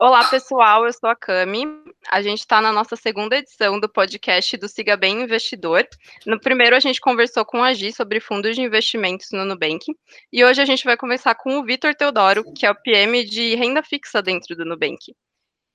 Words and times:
Olá, 0.00 0.30
pessoal, 0.30 0.86
eu 0.86 0.92
sou 0.92 1.10
a 1.10 1.16
Cami. 1.16 1.64
A 2.08 2.22
gente 2.22 2.38
está 2.38 2.60
na 2.60 2.70
nossa 2.70 2.94
segunda 2.94 3.36
edição 3.36 3.80
do 3.80 3.88
podcast 3.88 4.56
do 4.56 4.68
Siga 4.68 4.96
Bem 4.96 5.22
Investidor. 5.22 5.84
No 6.24 6.38
primeiro, 6.38 6.76
a 6.76 6.78
gente 6.78 7.00
conversou 7.00 7.44
com 7.44 7.64
a 7.64 7.74
Gi 7.74 7.92
sobre 7.92 8.20
fundos 8.20 8.54
de 8.54 8.62
investimentos 8.62 9.26
no 9.32 9.44
Nubank. 9.44 9.86
E 10.32 10.44
hoje 10.44 10.62
a 10.62 10.64
gente 10.64 10.84
vai 10.84 10.96
conversar 10.96 11.34
com 11.34 11.58
o 11.58 11.64
Vitor 11.64 11.96
Teodoro, 11.96 12.44
que 12.54 12.64
é 12.64 12.70
o 12.70 12.76
PM 12.76 13.24
de 13.24 13.56
renda 13.56 13.82
fixa 13.82 14.22
dentro 14.22 14.54
do 14.54 14.64
Nubank. 14.64 15.12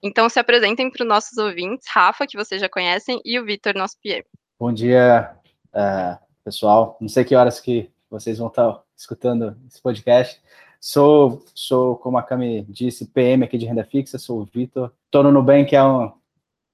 Então, 0.01 0.29
se 0.29 0.39
apresentem 0.39 0.89
para 0.89 1.03
os 1.03 1.09
nossos 1.09 1.37
ouvintes, 1.37 1.85
Rafa, 1.91 2.25
que 2.25 2.37
vocês 2.37 2.61
já 2.61 2.69
conhecem, 2.69 3.19
e 3.25 3.37
o 3.37 3.43
Vitor, 3.43 3.75
nosso 3.75 3.97
PM. 4.01 4.23
Bom 4.57 4.71
dia, 4.71 5.35
uh, 5.73 6.17
pessoal. 6.45 6.97
Não 7.01 7.09
sei 7.09 7.25
que 7.25 7.35
horas 7.35 7.59
que 7.59 7.91
vocês 8.09 8.37
vão 8.37 8.47
estar 8.47 8.83
escutando 8.95 9.57
esse 9.67 9.81
podcast. 9.81 10.41
Sou, 10.85 11.41
sou, 11.55 11.95
como 11.95 12.17
a 12.17 12.21
Cami 12.21 12.61
disse, 12.63 13.05
PM 13.05 13.45
aqui 13.45 13.57
de 13.57 13.65
renda 13.65 13.85
fixa, 13.85 14.19
sou 14.19 14.41
o 14.41 14.43
Vitor. 14.43 14.91
Estou 15.05 15.23
no 15.23 15.31
Nubank 15.31 15.73
há 15.73 15.87
um, 15.87 16.11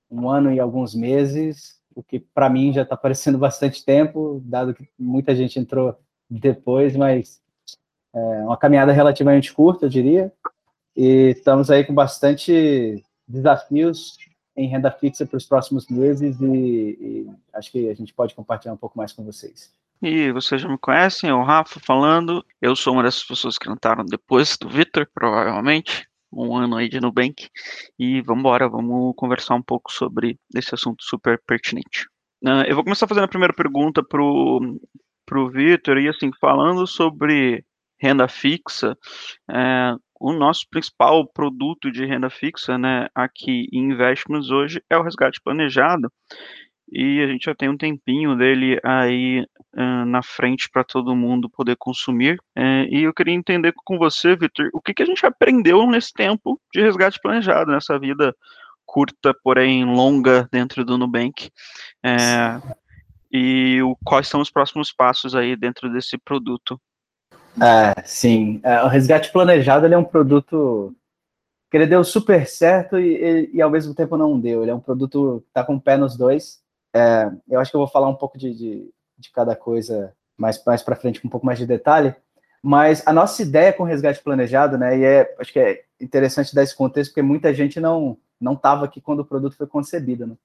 um 0.09 0.27
ano 0.27 0.51
e 0.51 0.59
alguns 0.59 0.95
meses, 0.95 1.79
o 1.93 2.01
que 2.01 2.19
para 2.19 2.49
mim 2.49 2.73
já 2.73 2.81
está 2.81 2.97
parecendo 2.97 3.37
bastante 3.37 3.85
tempo, 3.85 4.41
dado 4.43 4.73
que 4.73 4.89
muita 4.97 5.35
gente 5.35 5.59
entrou 5.59 5.95
depois, 6.27 6.95
mas 6.95 7.39
é 8.11 8.19
uma 8.45 8.57
caminhada 8.57 8.91
relativamente 8.91 9.53
curta, 9.53 9.85
eu 9.85 9.89
diria. 9.89 10.33
E 10.97 11.35
estamos 11.37 11.69
aí 11.69 11.83
com 11.83 11.93
bastante 11.93 13.05
desafios 13.27 14.17
em 14.57 14.67
renda 14.67 14.89
fixa 14.89 15.23
para 15.23 15.37
os 15.37 15.45
próximos 15.45 15.87
meses 15.87 16.41
e, 16.41 16.47
e 16.99 17.29
acho 17.53 17.71
que 17.71 17.87
a 17.87 17.93
gente 17.93 18.11
pode 18.11 18.33
compartilhar 18.33 18.73
um 18.73 18.77
pouco 18.77 18.97
mais 18.97 19.13
com 19.13 19.23
vocês. 19.23 19.71
E 20.01 20.31
vocês 20.31 20.61
já 20.61 20.69
me 20.69 20.77
conhecem, 20.77 21.29
é 21.29 21.33
o 21.33 21.43
Rafa 21.43 21.77
falando. 21.85 22.45
Eu 22.61 22.73
sou 22.73 22.93
uma 22.93 23.03
dessas 23.03 23.23
pessoas 23.23 23.57
que 23.57 23.69
entraram 23.69 24.05
depois 24.05 24.57
do 24.57 24.69
Vitor, 24.69 25.05
provavelmente, 25.13 26.07
um 26.31 26.55
ano 26.55 26.77
aí 26.77 26.87
de 26.87 27.01
Nubank. 27.01 27.49
E 27.99 28.21
vamos 28.21 28.39
embora, 28.39 28.69
vamos 28.69 29.13
conversar 29.17 29.55
um 29.55 29.61
pouco 29.61 29.91
sobre 29.91 30.37
esse 30.55 30.73
assunto 30.73 31.03
super 31.03 31.41
pertinente. 31.45 32.07
Uh, 32.41 32.63
eu 32.65 32.75
vou 32.75 32.83
começar 32.85 33.07
fazendo 33.07 33.25
a 33.25 33.29
primeira 33.29 33.53
pergunta 33.53 34.01
pro, 34.01 34.79
pro 35.25 35.49
Vitor, 35.49 35.97
e 35.97 36.07
assim, 36.07 36.31
falando 36.39 36.87
sobre 36.87 37.65
renda 38.01 38.29
fixa, 38.29 38.97
é, 39.51 39.93
o 40.17 40.31
nosso 40.31 40.65
principal 40.69 41.27
produto 41.27 41.91
de 41.91 42.05
renda 42.05 42.29
fixa, 42.29 42.77
né, 42.77 43.09
aqui 43.13 43.67
em 43.73 43.91
Investments 43.91 44.49
hoje 44.49 44.81
é 44.89 44.97
o 44.97 45.03
resgate 45.03 45.41
planejado 45.43 46.09
e 46.91 47.21
a 47.21 47.27
gente 47.27 47.45
já 47.45 47.55
tem 47.55 47.69
um 47.69 47.77
tempinho 47.77 48.35
dele 48.35 48.79
aí 48.83 49.45
uh, 49.75 50.05
na 50.05 50.21
frente 50.21 50.69
para 50.69 50.83
todo 50.83 51.15
mundo 51.15 51.49
poder 51.49 51.75
consumir. 51.77 52.39
Uh, 52.57 52.85
e 52.89 53.03
eu 53.03 53.13
queria 53.13 53.33
entender 53.33 53.73
com 53.85 53.97
você, 53.97 54.35
Vitor, 54.35 54.69
o 54.73 54.81
que, 54.81 54.93
que 54.93 55.03
a 55.03 55.05
gente 55.05 55.25
aprendeu 55.25 55.85
nesse 55.87 56.13
tempo 56.13 56.59
de 56.73 56.81
resgate 56.81 57.19
planejado, 57.21 57.71
nessa 57.71 57.97
vida 57.99 58.35
curta, 58.85 59.33
porém 59.43 59.85
longa 59.85 60.47
dentro 60.51 60.83
do 60.83 60.97
Nubank. 60.97 61.49
Uh, 62.05 62.75
e 63.31 63.81
o, 63.83 63.95
quais 64.03 64.27
são 64.27 64.41
os 64.41 64.49
próximos 64.49 64.91
passos 64.91 65.35
aí 65.35 65.55
dentro 65.55 65.91
desse 65.91 66.17
produto? 66.17 66.79
É, 67.61 68.01
sim, 68.05 68.59
é, 68.63 68.83
o 68.83 68.87
resgate 68.87 69.31
planejado 69.31 69.85
ele 69.85 69.93
é 69.93 69.97
um 69.97 70.03
produto 70.03 70.95
que 71.69 71.77
ele 71.77 71.85
deu 71.85 72.03
super 72.03 72.47
certo 72.47 72.97
e, 72.97 73.15
e, 73.15 73.49
e, 73.55 73.61
ao 73.61 73.69
mesmo 73.69 73.93
tempo 73.93 74.17
não 74.17 74.39
deu. 74.39 74.61
Ele 74.61 74.71
é 74.71 74.75
um 74.75 74.79
produto 74.79 75.41
que 75.43 75.49
está 75.49 75.63
com 75.63 75.75
o 75.75 75.81
pé 75.81 75.97
nos 75.97 76.17
dois. 76.17 76.59
É, 76.95 77.29
eu 77.47 77.59
acho 77.59 77.69
que 77.69 77.77
eu 77.77 77.81
vou 77.81 77.87
falar 77.87 78.09
um 78.09 78.15
pouco 78.15 78.37
de, 78.37 78.55
de, 78.55 78.89
de 79.19 79.31
cada 79.31 79.55
coisa 79.55 80.13
mais, 80.37 80.63
mais 80.65 80.81
para 80.81 80.95
frente, 80.95 81.21
com 81.21 81.27
um 81.27 81.31
pouco 81.31 81.45
mais 81.45 81.59
de 81.59 81.65
detalhe. 81.65 82.15
Mas 82.63 83.05
a 83.05 83.13
nossa 83.13 83.41
ideia 83.41 83.73
com 83.73 83.83
resgate 83.83 84.23
planejado, 84.23 84.77
né, 84.77 84.97
e 84.97 85.03
é, 85.03 85.35
acho 85.39 85.53
que 85.53 85.59
é 85.59 85.83
interessante 85.99 86.55
dar 86.55 86.63
esse 86.63 86.75
contexto, 86.75 87.11
porque 87.11 87.21
muita 87.21 87.53
gente 87.53 87.79
não 87.79 88.17
não 88.39 88.53
estava 88.53 88.85
aqui 88.85 89.01
quando 89.01 89.19
o 89.19 89.25
produto 89.25 89.57
foi 89.57 89.67
concebido. 89.67 90.25
Né? 90.25 90.35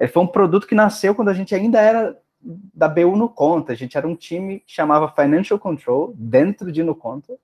Ele 0.00 0.10
foi 0.10 0.22
um 0.22 0.26
produto 0.26 0.66
que 0.66 0.74
nasceu 0.74 1.14
quando 1.14 1.28
a 1.28 1.34
gente 1.34 1.54
ainda 1.54 1.80
era 1.80 2.18
da 2.40 2.88
BU 2.88 3.16
no 3.16 3.28
Conta. 3.28 3.72
A 3.72 3.76
gente 3.76 3.96
era 3.96 4.08
um 4.08 4.16
time 4.16 4.60
que 4.60 4.72
chamava 4.72 5.10
Financial 5.10 5.58
Control, 5.58 6.14
dentro 6.16 6.72
de 6.72 6.82
no 6.82 6.94
Conta. 6.94 7.34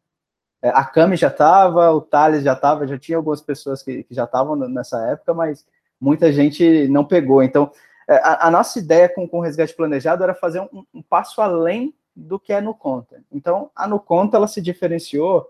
É, 0.62 0.68
a 0.70 0.84
Cami 0.84 1.16
já 1.16 1.28
estava, 1.28 1.90
o 1.92 2.00
Thales 2.00 2.44
já 2.44 2.52
estava, 2.52 2.86
já 2.86 2.98
tinha 2.98 3.16
algumas 3.16 3.40
pessoas 3.40 3.82
que, 3.82 4.02
que 4.04 4.14
já 4.14 4.24
estavam 4.24 4.56
nessa 4.56 5.06
época, 5.08 5.32
mas 5.32 5.66
muita 6.00 6.32
gente 6.32 6.86
não 6.88 7.04
pegou. 7.04 7.42
Então, 7.42 7.70
é, 7.70 7.72
a, 8.18 8.48
a, 8.48 8.50
nossa 8.50 8.78
ideia 8.78 9.08
com, 9.08 9.28
com 9.28 9.38
o 9.38 9.40
resgate 9.40 9.74
planejado 9.74 10.24
era 10.24 10.34
fazer 10.34 10.60
um, 10.60 10.84
um, 10.92 11.00
passo 11.00 11.40
além 11.40 11.94
do 12.14 12.40
que 12.40 12.52
é 12.52 12.60
no 12.60 12.74
conta. 12.74 13.22
Então, 13.30 13.70
a 13.74 13.86
no 13.86 14.00
conta 14.00 14.36
ela 14.36 14.48
se 14.48 14.60
diferenciou 14.60 15.48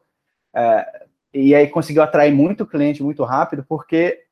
é, 0.55 1.07
e 1.33 1.55
aí 1.55 1.69
conseguiu 1.69 2.03
atrair 2.03 2.33
muito 2.35 2.67
cliente 2.67 3.03
muito 3.03 3.25
rápido, 3.25 3.65
porque 3.67 4.25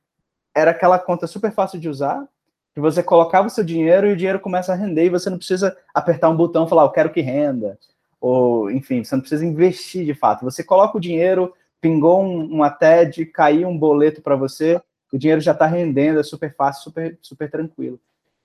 era 0.55 0.72
aquela 0.72 0.99
conta 0.99 1.27
super 1.27 1.50
fácil 1.53 1.81
de 1.81 1.88
usar, 1.88 2.28
que 2.75 2.81
você 2.81 3.03
colocava 3.03 3.47
o 3.47 3.50
seu 3.50 3.65
dinheiro 3.65 4.06
e 4.06 4.12
o 4.12 4.17
dinheiro 4.17 4.41
começa 4.41 4.72
a 4.72 4.77
render 4.77 5.06
e 5.06 5.11
você 5.11 5.31
não 5.31 5.38
precisa 5.38 5.75
apertar 5.94 6.28
um 6.28 6.37
botão 6.37 6.67
e 6.67 6.69
falar, 6.69 6.83
eu 6.83 6.91
quero 6.91 7.11
que 7.11 7.22
renda. 7.22 7.78
Ou, 8.21 8.71
enfim, 8.71 9.03
você 9.03 9.15
não 9.15 9.21
precisa 9.21 9.47
investir 9.47 10.05
de 10.05 10.12
fato. 10.12 10.44
Você 10.44 10.62
coloca 10.62 10.99
o 10.99 11.00
dinheiro, 11.00 11.55
pingou 11.81 12.22
um, 12.22 12.44
uma 12.44 12.69
TED, 12.69 13.25
caiu 13.27 13.69
um 13.69 13.78
boleto 13.78 14.21
para 14.21 14.37
você, 14.37 14.78
o 15.11 15.17
dinheiro 15.17 15.41
já 15.41 15.53
está 15.53 15.65
rendendo, 15.65 16.21
é 16.21 16.22
super 16.22 16.55
fácil, 16.55 16.83
super, 16.83 17.19
super 17.22 17.50
tranquilo 17.50 17.99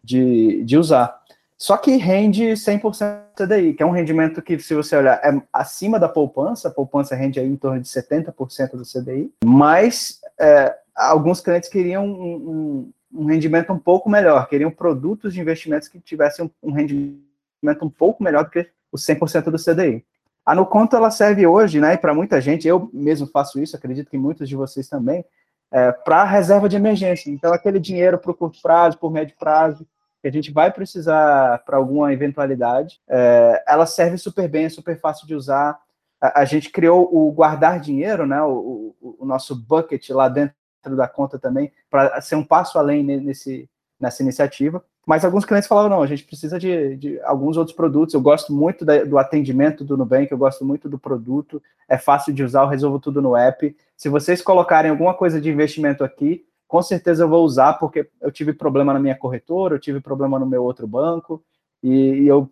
de, 0.03 0.63
de 0.63 0.77
usar. 0.77 1.21
Só 1.57 1.77
que 1.77 1.95
rende 1.95 2.43
100% 2.43 3.23
CDI, 3.35 3.73
que 3.73 3.81
é 3.81 3.85
um 3.85 3.91
rendimento 3.91 4.41
que, 4.41 4.59
se 4.59 4.75
você 4.75 4.97
olhar, 4.97 5.19
é 5.23 5.41
acima 5.51 5.99
da 5.99 6.09
poupança, 6.09 6.67
a 6.67 6.71
poupança 6.71 7.15
rende 7.15 7.39
aí 7.39 7.47
em 7.47 7.55
torno 7.55 7.79
de 7.79 7.87
70% 7.87 8.71
do 8.71 8.83
CDI, 8.83 9.31
mas 9.45 10.19
é, 10.39 10.75
alguns 10.95 11.39
clientes 11.39 11.69
queriam 11.69 12.05
um, 12.05 12.91
um, 13.13 13.21
um, 13.21 13.25
rendimento 13.25 13.71
um 13.71 13.79
pouco 13.79 14.09
melhor, 14.09 14.47
queriam 14.47 14.69
produtos 14.69 15.33
de 15.33 15.39
investimentos 15.39 15.87
que 15.87 15.99
tivessem 15.99 16.45
um, 16.45 16.69
um 16.69 16.73
rendimento 16.73 17.23
um 17.81 17.89
pouco 17.89 18.21
melhor 18.21 18.43
do 18.43 18.51
que 18.51 18.67
o 18.91 18.97
100% 18.97 19.45
do 19.45 19.57
CDI. 19.57 20.05
A 20.45 20.53
No 20.53 20.65
Conto, 20.65 20.97
ela 20.97 21.09
serve 21.09 21.47
hoje, 21.47 21.79
né, 21.79 21.95
para 21.95 22.13
muita 22.13 22.41
gente, 22.41 22.67
eu 22.67 22.89
mesmo 22.93 23.25
faço 23.27 23.59
isso, 23.61 23.75
acredito 23.75 24.09
que 24.09 24.17
muitos 24.17 24.49
de 24.49 24.55
vocês 24.55 24.89
também, 24.89 25.23
é, 25.71 25.91
para 25.91 26.25
reserva 26.25 26.67
de 26.67 26.75
emergência. 26.75 27.31
Então, 27.31 27.53
aquele 27.53 27.79
dinheiro 27.79 28.17
para 28.17 28.31
o 28.31 28.35
curto 28.35 28.61
prazo, 28.61 28.97
por 28.97 29.11
médio 29.11 29.35
prazo, 29.39 29.87
que 30.23 30.27
a 30.29 30.31
gente 30.31 30.51
vai 30.51 30.71
precisar 30.71 31.61
para 31.65 31.75
alguma 31.75 32.13
eventualidade, 32.13 33.01
é, 33.09 33.61
ela 33.67 33.85
serve 33.85 34.17
super 34.17 34.47
bem, 34.47 34.63
é 34.63 34.69
super 34.69 34.97
fácil 34.97 35.27
de 35.27 35.35
usar. 35.35 35.77
A, 36.19 36.41
a 36.41 36.45
gente 36.45 36.69
criou 36.69 37.09
o 37.13 37.29
guardar 37.29 37.77
dinheiro, 37.81 38.25
né, 38.25 38.41
o, 38.41 38.95
o, 39.01 39.17
o, 39.19 39.25
nosso 39.25 39.53
bucket 39.53 40.09
lá 40.11 40.29
dentro 40.29 40.55
da 40.95 41.09
conta 41.09 41.37
também, 41.37 41.73
para 41.89 42.21
ser 42.21 42.35
um 42.35 42.43
passo 42.43 42.79
além 42.79 43.03
nesse, 43.03 43.69
nessa 43.99 44.23
iniciativa. 44.23 44.81
Mas 45.05 45.25
alguns 45.25 45.43
clientes 45.43 45.67
falavam, 45.67 45.89
não, 45.89 46.01
a 46.01 46.07
gente 46.07 46.23
precisa 46.23 46.57
de, 46.57 46.95
de 46.95 47.21
alguns 47.23 47.57
outros 47.57 47.75
produtos. 47.75 48.15
Eu 48.15 48.21
gosto 48.21 48.53
muito 48.53 48.85
da, 48.85 49.03
do 49.03 49.17
atendimento 49.17 49.83
do 49.83 49.97
Nubank, 49.97 50.31
eu 50.31 50.37
gosto 50.37 50.63
muito 50.63 50.87
do 50.87 50.97
produto, 50.97 51.61
é 51.89 51.97
fácil 51.97 52.33
de 52.33 52.45
usar, 52.45 52.61
eu 52.61 52.69
resolvo 52.69 52.97
tudo 52.97 53.21
no 53.21 53.35
app. 53.35 53.75
Se 53.97 54.07
vocês 54.07 54.41
colocarem 54.41 54.89
alguma 54.89 55.13
coisa 55.13 55.41
de 55.41 55.51
investimento 55.51 56.01
aqui, 56.01 56.45
com 56.73 56.81
certeza 56.81 57.23
eu 57.23 57.29
vou 57.29 57.45
usar, 57.45 57.73
porque 57.73 58.09
eu 58.19 58.31
tive 58.31 58.51
problema 58.51 58.91
na 58.91 58.99
minha 58.99 59.15
corretora, 59.15 59.75
eu 59.75 59.79
tive 59.79 60.01
problema 60.01 60.39
no 60.39 60.45
meu 60.47 60.63
outro 60.63 60.87
banco, 60.87 61.45
e, 61.83 62.23
e 62.23 62.27
eu 62.27 62.49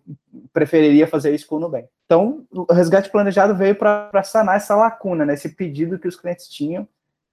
preferiria 0.52 1.08
fazer 1.08 1.34
isso 1.34 1.44
com 1.48 1.56
o 1.56 1.58
Nubank. 1.58 1.88
Então, 2.06 2.46
o 2.52 2.72
resgate 2.72 3.10
planejado 3.10 3.52
veio 3.56 3.74
para 3.74 4.22
sanar 4.22 4.54
essa 4.54 4.76
lacuna, 4.76 5.26
né, 5.26 5.34
esse 5.34 5.48
pedido 5.48 5.98
que 5.98 6.06
os 6.06 6.14
clientes 6.14 6.46
tinham 6.46 6.86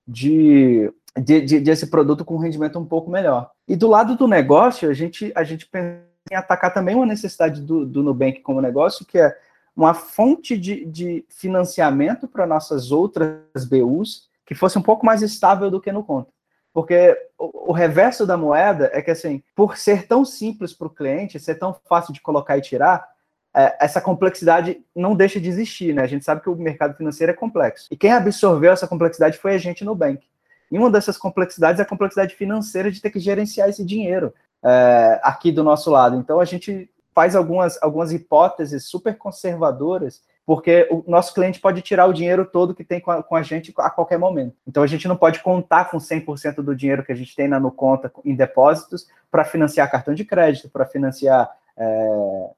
de, 0.08 0.92
de, 1.16 1.42
de, 1.42 1.60
de, 1.60 1.70
esse 1.70 1.92
produto 1.92 2.26
com 2.26 2.40
rendimento 2.40 2.80
um 2.80 2.86
pouco 2.88 3.12
melhor. 3.12 3.52
E 3.68 3.76
do 3.76 3.88
lado 3.88 4.16
do 4.16 4.28
negócio, 4.28 4.90
a 4.90 4.94
gente, 4.94 5.32
a 5.36 5.44
gente 5.44 5.68
pensa 5.68 6.02
em 6.32 6.36
atacar 6.36 6.74
também 6.74 6.96
uma 6.96 7.06
necessidade 7.06 7.62
do, 7.62 7.86
do 7.86 8.02
Nubank 8.02 8.42
como 8.42 8.62
negócio, 8.62 9.06
que 9.06 9.20
é 9.20 9.38
uma 9.76 9.94
fonte 9.94 10.58
de, 10.58 10.86
de 10.86 11.24
financiamento 11.30 12.28
para 12.28 12.48
nossas 12.48 12.92
outras 12.92 13.64
BUs 13.70 14.28
que 14.44 14.56
fosse 14.56 14.80
um 14.80 14.82
pouco 14.82 15.06
mais 15.06 15.22
estável 15.22 15.70
do 15.70 15.80
que 15.80 15.92
no 15.92 16.04
conta. 16.04 16.32
Porque 16.74 17.18
o, 17.38 17.72
o, 17.72 17.74
reverso 17.74 18.26
da 18.26 18.38
moeda 18.38 18.90
é 18.94 19.02
que, 19.02 19.12
assim, 19.12 19.44
por 19.56 19.78
ser 19.78 20.08
tão 20.08 20.24
simples 20.24 20.74
para 20.74 20.88
o 20.88 20.92
cliente, 20.92 21.40
ser 21.40 21.56
tão 21.56 21.76
fácil 21.88 22.14
de 22.14 22.22
colocar 22.22 22.58
e 22.58 22.62
tirar, 22.62 23.08
é, 23.56 23.78
essa 23.80 24.00
complexidade 24.00 24.80
não 24.96 25.16
deixa 25.16 25.40
de 25.40 25.50
existir, 25.50 25.94
né? 25.94 26.04
A 26.04 26.08
gente 26.08 26.24
sabe 26.24 26.42
que 26.42 26.50
o 26.50 26.56
mercado 26.56 26.96
financeiro 26.96 27.32
é 27.32 27.36
complexo. 27.36 27.88
E 27.90 27.98
quem 27.98 28.12
absorveu 28.12 28.72
essa 28.72 28.88
complexidade 28.88 29.38
foi 29.38 29.56
a 29.56 29.58
gente 29.58 29.84
no 29.84 29.96
Bank. 29.96 30.24
E 30.72 30.78
uma 30.78 30.92
dessas 30.92 31.18
complexidades 31.18 31.80
é 31.80 31.84
a 31.84 31.88
complexidade 31.88 32.36
financeira 32.36 32.92
de 32.92 33.02
ter 33.02 33.10
que 33.10 33.20
gerenciar 33.20 33.68
esse 33.70 33.84
dinheiro 33.84 34.34
é, 34.64 35.20
aqui 35.24 35.52
do 35.52 35.64
nosso 35.64 35.90
lado. 35.90 36.16
Então, 36.16 36.40
a 36.40 36.46
gente 36.46 36.90
faz 37.14 37.36
algumas, 37.36 37.82
algumas 37.82 38.12
hipóteses 38.12 38.86
super 38.86 39.18
conservadoras 39.18 40.22
porque 40.50 40.88
o 40.90 41.04
nosso 41.06 41.32
cliente 41.32 41.60
pode 41.60 41.80
tirar 41.80 42.08
o 42.08 42.12
dinheiro 42.12 42.44
todo 42.44 42.74
que 42.74 42.84
tem 42.84 43.00
com 43.00 43.12
a, 43.12 43.22
com 43.22 43.36
a 43.36 43.44
gente 43.44 43.72
a 43.78 43.88
qualquer 43.88 44.18
momento. 44.18 44.56
Então 44.68 44.82
a 44.82 44.88
gente 44.88 45.08
não 45.08 45.16
pode 45.16 45.42
contar 45.42 45.92
com 45.92 46.00
100% 46.00 46.64
do 46.64 46.76
dinheiro 46.76 47.04
que 47.04 47.12
a 47.12 47.16
gente 47.16 47.36
tem 47.36 47.48
na 47.48 47.62
conta 47.70 48.12
em 48.26 48.34
depósitos 48.34 49.08
para 49.30 49.46
financiar 49.46 49.92
cartão 49.92 50.12
de 50.12 50.26
crédito, 50.26 50.68
para 50.68 50.88
financiar 50.88 51.48
é, 51.78 52.50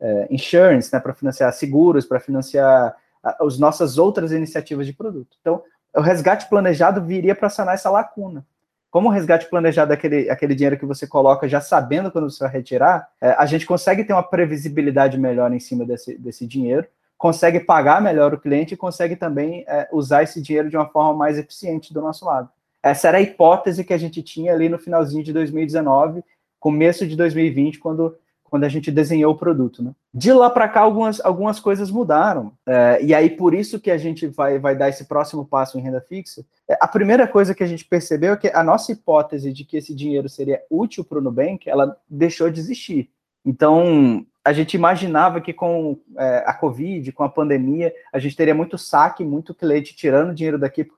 é, 0.00 0.28
insurance, 0.30 0.92
né, 0.92 1.00
para 1.00 1.12
financiar 1.12 1.52
seguros, 1.52 2.06
para 2.06 2.20
financiar 2.20 2.94
as 3.20 3.58
nossas 3.58 3.98
outras 3.98 4.30
iniciativas 4.30 4.86
de 4.86 4.92
produto. 4.92 5.36
Então, 5.40 5.60
o 5.92 6.00
resgate 6.00 6.48
planejado 6.48 7.02
viria 7.02 7.34
para 7.34 7.48
sanar 7.48 7.74
essa 7.74 7.90
lacuna. 7.90 8.46
Como 8.92 9.08
o 9.08 9.12
resgate 9.12 9.50
planejado 9.50 9.92
é 9.92 9.96
aquele, 9.96 10.30
aquele 10.30 10.54
dinheiro 10.54 10.78
que 10.78 10.86
você 10.86 11.04
coloca 11.04 11.48
já 11.48 11.60
sabendo 11.60 12.12
quando 12.12 12.30
você 12.30 12.44
vai 12.44 12.52
retirar, 12.52 13.08
é, 13.20 13.32
a 13.32 13.44
gente 13.44 13.66
consegue 13.66 14.04
ter 14.04 14.12
uma 14.12 14.22
previsibilidade 14.22 15.18
melhor 15.18 15.52
em 15.52 15.58
cima 15.58 15.84
desse, 15.84 16.16
desse 16.16 16.46
dinheiro, 16.46 16.86
consegue 17.20 17.60
pagar 17.60 18.00
melhor 18.00 18.32
o 18.32 18.40
cliente 18.40 18.72
e 18.72 18.78
consegue 18.78 19.14
também 19.14 19.62
é, 19.68 19.86
usar 19.92 20.22
esse 20.22 20.40
dinheiro 20.40 20.70
de 20.70 20.76
uma 20.78 20.88
forma 20.88 21.12
mais 21.12 21.36
eficiente 21.36 21.92
do 21.92 22.00
nosso 22.00 22.24
lado. 22.24 22.48
Essa 22.82 23.08
era 23.08 23.18
a 23.18 23.20
hipótese 23.20 23.84
que 23.84 23.92
a 23.92 23.98
gente 23.98 24.22
tinha 24.22 24.54
ali 24.54 24.70
no 24.70 24.78
finalzinho 24.78 25.22
de 25.22 25.30
2019, 25.30 26.24
começo 26.58 27.06
de 27.06 27.14
2020, 27.14 27.78
quando 27.78 28.16
quando 28.42 28.64
a 28.64 28.68
gente 28.68 28.90
desenhou 28.90 29.32
o 29.32 29.38
produto. 29.38 29.80
Né? 29.80 29.92
De 30.12 30.32
lá 30.32 30.50
para 30.50 30.68
cá, 30.68 30.80
algumas, 30.80 31.20
algumas 31.20 31.60
coisas 31.60 31.88
mudaram. 31.88 32.52
É, 32.66 32.98
e 33.00 33.14
aí, 33.14 33.30
por 33.30 33.54
isso 33.54 33.78
que 33.78 33.92
a 33.92 33.96
gente 33.96 34.26
vai, 34.26 34.58
vai 34.58 34.74
dar 34.74 34.88
esse 34.88 35.04
próximo 35.04 35.46
passo 35.46 35.78
em 35.78 35.82
renda 35.82 36.00
fixa. 36.00 36.44
É, 36.68 36.76
a 36.80 36.88
primeira 36.88 37.28
coisa 37.28 37.54
que 37.54 37.62
a 37.62 37.66
gente 37.66 37.84
percebeu 37.84 38.32
é 38.32 38.36
que 38.36 38.48
a 38.48 38.64
nossa 38.64 38.90
hipótese 38.90 39.52
de 39.52 39.64
que 39.64 39.76
esse 39.76 39.94
dinheiro 39.94 40.28
seria 40.28 40.60
útil 40.68 41.04
para 41.04 41.18
o 41.18 41.20
Nubank, 41.20 41.70
ela 41.70 41.96
deixou 42.08 42.50
de 42.50 42.58
existir. 42.58 43.08
Então, 43.46 44.26
a 44.44 44.52
gente 44.52 44.74
imaginava 44.74 45.40
que 45.40 45.52
com 45.52 45.98
é, 46.16 46.44
a 46.46 46.54
Covid, 46.54 47.12
com 47.12 47.22
a 47.22 47.28
pandemia, 47.28 47.92
a 48.12 48.18
gente 48.18 48.36
teria 48.36 48.54
muito 48.54 48.78
saque, 48.78 49.24
muito 49.24 49.54
cliente 49.54 49.94
tirando 49.94 50.34
dinheiro 50.34 50.58
daqui 50.58 50.88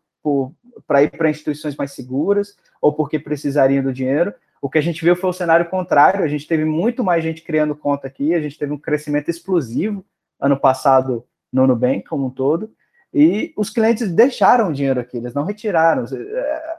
para 0.87 1.03
ir 1.03 1.11
para 1.11 1.31
instituições 1.31 1.77
mais 1.77 1.93
seguras 1.93 2.57
ou 2.81 2.93
porque 2.93 3.19
precisariam 3.19 3.83
do 3.83 3.93
dinheiro. 3.93 4.33
O 4.61 4.71
que 4.71 4.79
a 4.79 4.83
gente 4.83 5.05
viu 5.05 5.17
foi 5.17 5.31
o 5.31 5.33
cenário 5.33 5.69
contrário, 5.69 6.25
a 6.25 6.29
gente 6.29 6.47
teve 6.47 6.65
muito 6.65 7.03
mais 7.03 7.25
gente 7.25 7.43
criando 7.43 7.75
conta 7.75 8.07
aqui, 8.07 8.33
a 8.33 8.41
gente 8.41 8.57
teve 8.57 8.73
um 8.73 8.79
crescimento 8.79 9.29
explosivo 9.29 10.05
ano 10.41 10.57
passado 10.57 11.25
no 11.53 11.67
Nubank 11.67 12.05
como 12.05 12.27
um 12.27 12.31
todo, 12.31 12.73
e 13.13 13.53
os 13.57 13.69
clientes 13.69 14.11
deixaram 14.11 14.71
o 14.71 14.73
dinheiro 14.73 15.01
aqui, 15.01 15.17
eles 15.17 15.35
não 15.35 15.45
retiraram. 15.45 16.05
É, 16.05 16.77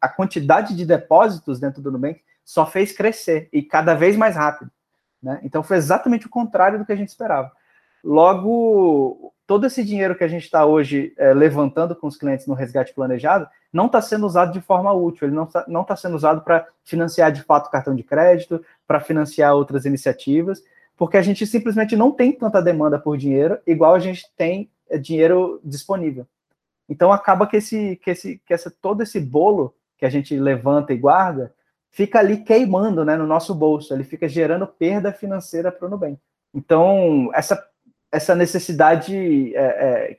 a 0.00 0.08
quantidade 0.08 0.74
de 0.74 0.86
depósitos 0.86 1.60
dentro 1.60 1.82
do 1.82 1.92
Nubank 1.92 2.20
só 2.42 2.64
fez 2.64 2.92
crescer, 2.92 3.48
e 3.52 3.62
cada 3.62 3.94
vez 3.94 4.16
mais 4.16 4.34
rápido. 4.34 4.70
Né? 5.22 5.40
Então 5.42 5.62
foi 5.62 5.76
exatamente 5.76 6.26
o 6.26 6.30
contrário 6.30 6.78
do 6.78 6.84
que 6.84 6.92
a 6.92 6.96
gente 6.96 7.08
esperava. 7.08 7.50
Logo, 8.04 9.32
todo 9.46 9.66
esse 9.66 9.82
dinheiro 9.84 10.14
que 10.14 10.24
a 10.24 10.28
gente 10.28 10.44
está 10.44 10.64
hoje 10.64 11.12
é, 11.16 11.34
levantando 11.34 11.94
com 11.96 12.06
os 12.06 12.16
clientes 12.16 12.46
no 12.46 12.54
resgate 12.54 12.94
planejado 12.94 13.48
não 13.72 13.86
está 13.86 14.00
sendo 14.00 14.26
usado 14.26 14.52
de 14.52 14.60
forma 14.60 14.92
útil, 14.92 15.26
ele 15.26 15.34
não 15.34 15.44
está 15.44 15.64
não 15.66 15.84
tá 15.84 15.96
sendo 15.96 16.14
usado 16.14 16.40
para 16.42 16.66
financiar 16.84 17.32
de 17.32 17.42
fato 17.42 17.70
cartão 17.70 17.94
de 17.94 18.02
crédito, 18.02 18.64
para 18.86 19.00
financiar 19.00 19.54
outras 19.54 19.84
iniciativas, 19.84 20.62
porque 20.96 21.16
a 21.16 21.22
gente 21.22 21.46
simplesmente 21.46 21.96
não 21.96 22.12
tem 22.12 22.32
tanta 22.32 22.62
demanda 22.62 22.98
por 22.98 23.16
dinheiro, 23.16 23.58
igual 23.66 23.94
a 23.94 23.98
gente 23.98 24.24
tem 24.36 24.70
é, 24.88 24.96
dinheiro 24.96 25.60
disponível. 25.64 26.26
Então 26.88 27.12
acaba 27.12 27.46
que 27.46 27.56
esse, 27.56 27.96
que 27.96 28.10
esse, 28.10 28.40
que 28.46 28.54
essa, 28.54 28.70
todo 28.70 29.02
esse 29.02 29.18
bolo 29.18 29.74
que 29.98 30.06
a 30.06 30.10
gente 30.10 30.38
levanta 30.38 30.92
e 30.92 30.96
guarda 30.96 31.52
fica 31.96 32.18
ali 32.18 32.36
queimando 32.36 33.06
né, 33.06 33.16
no 33.16 33.26
nosso 33.26 33.54
bolso, 33.54 33.94
ele 33.94 34.04
fica 34.04 34.28
gerando 34.28 34.66
perda 34.66 35.14
financeira 35.14 35.72
para 35.72 35.86
o 35.86 35.90
Nubank. 35.90 36.18
Então, 36.54 37.30
essa 37.32 37.66
essa 38.12 38.34
necessidade 38.34 39.56
é, 39.56 39.64
é, 39.64 40.18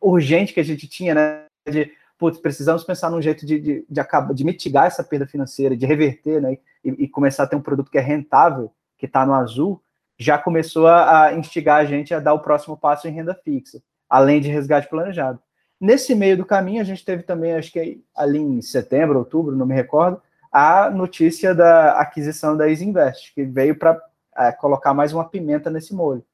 urgente 0.00 0.52
que 0.52 0.60
a 0.60 0.64
gente 0.64 0.86
tinha, 0.86 1.14
né? 1.14 1.44
De, 1.68 1.90
putz, 2.18 2.38
precisamos 2.38 2.84
pensar 2.84 3.10
num 3.10 3.20
jeito 3.20 3.46
de, 3.46 3.58
de, 3.58 3.86
de, 3.88 4.00
acabar, 4.00 4.34
de 4.34 4.44
mitigar 4.44 4.86
essa 4.86 5.02
perda 5.02 5.26
financeira, 5.26 5.76
de 5.76 5.86
reverter, 5.86 6.40
né? 6.40 6.58
E, 6.84 7.04
e 7.04 7.08
começar 7.08 7.44
a 7.44 7.46
ter 7.46 7.56
um 7.56 7.62
produto 7.62 7.90
que 7.90 7.98
é 7.98 8.02
rentável, 8.02 8.70
que 8.98 9.06
está 9.06 9.24
no 9.24 9.34
azul, 9.34 9.82
já 10.18 10.36
começou 10.36 10.86
a, 10.86 11.26
a 11.26 11.34
instigar 11.34 11.80
a 11.80 11.84
gente 11.86 12.12
a 12.12 12.20
dar 12.20 12.34
o 12.34 12.40
próximo 12.40 12.76
passo 12.76 13.08
em 13.08 13.12
renda 13.12 13.34
fixa, 13.34 13.82
além 14.08 14.38
de 14.38 14.50
resgate 14.50 14.88
planejado. 14.88 15.40
Nesse 15.80 16.14
meio 16.14 16.36
do 16.36 16.44
caminho, 16.44 16.82
a 16.82 16.84
gente 16.84 17.04
teve 17.04 17.22
também, 17.22 17.54
acho 17.54 17.72
que 17.72 18.02
ali 18.14 18.38
em 18.38 18.60
setembro, 18.60 19.18
outubro, 19.18 19.56
não 19.56 19.64
me 19.64 19.74
recordo, 19.74 20.20
a 20.50 20.90
notícia 20.90 21.54
da 21.54 21.92
aquisição 22.00 22.56
da 22.56 22.68
Isinvest, 22.68 23.32
que 23.34 23.44
veio 23.44 23.78
para 23.78 24.00
é, 24.36 24.52
colocar 24.52 24.92
mais 24.92 25.12
uma 25.12 25.28
pimenta 25.28 25.70
nesse 25.70 25.94
molho. 25.94 26.24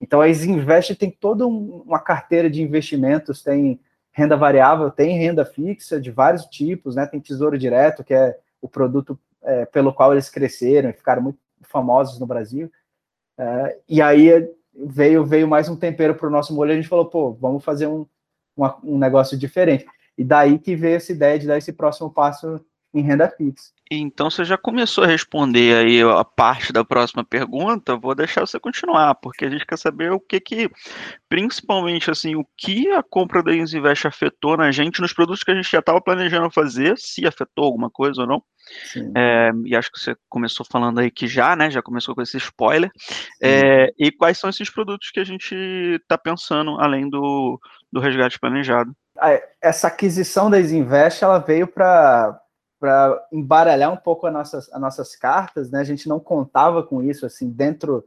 Então 0.00 0.20
a 0.20 0.28
Isinvest 0.28 0.96
tem 0.96 1.10
toda 1.10 1.46
um, 1.46 1.82
uma 1.86 2.00
carteira 2.00 2.50
de 2.50 2.60
investimentos, 2.62 3.42
tem 3.42 3.80
renda 4.10 4.36
variável, 4.36 4.90
tem 4.90 5.16
renda 5.16 5.44
fixa 5.44 6.00
de 6.00 6.10
vários 6.10 6.44
tipos, 6.46 6.96
né? 6.96 7.06
Tem 7.06 7.20
tesouro 7.20 7.56
direto, 7.56 8.04
que 8.04 8.12
é 8.12 8.36
o 8.60 8.68
produto 8.68 9.18
é, 9.42 9.64
pelo 9.64 9.92
qual 9.92 10.12
eles 10.12 10.28
cresceram 10.28 10.90
e 10.90 10.92
ficaram 10.92 11.22
muito 11.22 11.38
famosos 11.62 12.18
no 12.18 12.26
Brasil. 12.26 12.70
É, 13.38 13.78
e 13.88 14.02
aí 14.02 14.50
veio 14.74 15.24
veio 15.24 15.48
mais 15.48 15.68
um 15.68 15.76
tempero 15.76 16.14
para 16.14 16.26
o 16.26 16.30
nosso 16.30 16.54
molho. 16.54 16.72
A 16.72 16.74
gente 16.74 16.88
falou, 16.88 17.06
pô, 17.06 17.32
vamos 17.32 17.64
fazer 17.64 17.86
um, 17.86 18.06
uma, 18.56 18.78
um 18.84 18.98
negócio 18.98 19.38
diferente. 19.38 19.86
E 20.18 20.24
daí 20.24 20.58
que 20.58 20.76
veio 20.76 20.96
essa 20.96 21.12
ideia 21.12 21.38
de 21.38 21.46
dar 21.46 21.56
esse 21.56 21.72
próximo 21.72 22.10
passo 22.10 22.60
em 22.94 23.02
renda 23.02 23.28
fixa. 23.28 23.72
Então 23.90 24.30
você 24.30 24.44
já 24.44 24.56
começou 24.56 25.04
a 25.04 25.06
responder 25.06 25.76
aí 25.76 26.02
a 26.02 26.24
parte 26.24 26.72
da 26.72 26.84
próxima 26.84 27.24
pergunta, 27.24 27.96
vou 27.96 28.14
deixar 28.14 28.40
você 28.40 28.58
continuar, 28.58 29.14
porque 29.16 29.44
a 29.44 29.50
gente 29.50 29.66
quer 29.66 29.76
saber 29.76 30.10
o 30.12 30.20
que 30.20 30.40
que, 30.40 30.70
principalmente 31.28 32.10
assim, 32.10 32.34
o 32.34 32.46
que 32.56 32.90
a 32.90 33.02
compra 33.02 33.42
da 33.42 33.54
Invest 33.54 34.06
afetou 34.06 34.56
na 34.56 34.70
gente 34.70 35.00
nos 35.00 35.12
produtos 35.12 35.42
que 35.42 35.50
a 35.50 35.54
gente 35.54 35.70
já 35.70 35.80
estava 35.80 36.00
planejando 36.00 36.50
fazer, 36.50 36.96
se 36.96 37.26
afetou 37.26 37.64
alguma 37.64 37.90
coisa 37.90 38.22
ou 38.22 38.26
não. 38.26 38.42
É, 39.14 39.50
e 39.64 39.76
acho 39.76 39.90
que 39.90 39.98
você 39.98 40.16
começou 40.28 40.64
falando 40.64 41.00
aí 41.00 41.10
que 41.10 41.26
já, 41.26 41.54
né? 41.56 41.70
Já 41.70 41.82
começou 41.82 42.14
com 42.14 42.22
esse 42.22 42.36
spoiler. 42.36 42.90
É, 43.42 43.92
e 43.98 44.10
quais 44.10 44.38
são 44.38 44.48
esses 44.48 44.70
produtos 44.70 45.10
que 45.10 45.20
a 45.20 45.24
gente 45.24 45.54
está 45.54 46.16
pensando 46.16 46.80
além 46.80 47.10
do, 47.10 47.60
do 47.92 48.00
resgate 48.00 48.38
planejado? 48.38 48.94
Essa 49.60 49.88
aquisição 49.88 50.50
da 50.50 50.60
Invest 50.60 51.22
ela 51.22 51.38
veio 51.38 51.66
para 51.66 52.40
para 52.82 53.24
embaralhar 53.30 53.92
um 53.92 53.96
pouco 53.96 54.26
as 54.26 54.32
nossas, 54.32 54.72
as 54.72 54.80
nossas 54.80 55.14
cartas, 55.14 55.70
né? 55.70 55.78
A 55.78 55.84
gente 55.84 56.08
não 56.08 56.18
contava 56.18 56.82
com 56.82 57.00
isso 57.00 57.24
assim 57.24 57.48
dentro 57.48 58.04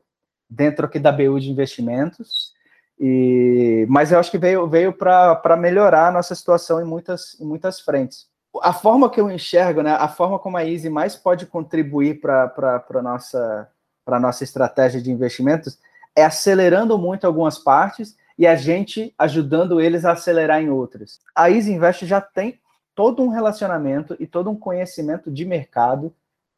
dentro 0.50 0.86
aqui 0.86 1.00
da 1.00 1.14
BU 1.14 1.40
de 1.40 1.50
investimentos. 1.50 2.54
E, 3.00 3.86
mas 3.90 4.12
eu 4.12 4.20
acho 4.20 4.30
que 4.30 4.38
veio, 4.38 4.68
veio 4.68 4.92
para 4.92 5.58
melhorar 5.58 6.10
a 6.10 6.12
nossa 6.12 6.36
situação 6.36 6.82
em 6.82 6.86
muitas, 6.86 7.40
em 7.40 7.46
muitas 7.46 7.80
frentes. 7.80 8.28
A 8.62 8.74
forma 8.74 9.10
que 9.10 9.22
eu 9.22 9.32
enxergo, 9.32 9.82
né, 9.82 9.92
a 9.94 10.10
forma 10.10 10.38
como 10.38 10.58
a 10.58 10.66
Easy 10.66 10.90
mais 10.90 11.16
pode 11.16 11.46
contribuir 11.46 12.20
para 12.20 12.84
a 12.90 13.02
nossa, 13.02 13.70
nossa 14.06 14.44
estratégia 14.44 15.02
de 15.02 15.10
investimentos 15.10 15.80
é 16.14 16.26
acelerando 16.26 16.98
muito 16.98 17.26
algumas 17.26 17.58
partes 17.58 18.18
e 18.38 18.46
a 18.46 18.58
gente 18.58 19.14
ajudando 19.18 19.80
eles 19.80 20.04
a 20.04 20.12
acelerar 20.12 20.62
em 20.62 20.70
outras. 20.70 21.22
A 21.34 21.50
Easy 21.50 21.72
Invest 21.72 22.06
já 22.06 22.20
tem 22.20 22.60
todo 22.96 23.22
um 23.22 23.28
relacionamento 23.28 24.16
e 24.20 24.26
todo 24.26 24.50
um 24.50 24.56
conhecimento 24.56 25.30
de 25.30 25.46
mercado. 25.46 26.14